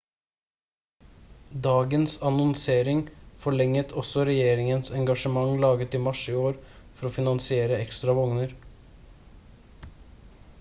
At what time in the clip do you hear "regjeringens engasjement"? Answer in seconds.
4.31-5.61